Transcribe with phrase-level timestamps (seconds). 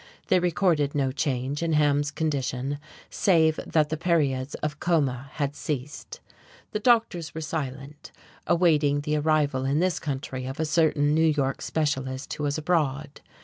[0.29, 2.79] They recorded no change in Ham's condition
[3.11, 6.19] save that the periods of coma had ceased.
[6.71, 8.11] The doctors were silent,
[8.47, 13.21] awaiting the arrival in this country of a certain New York specialist who was abroad.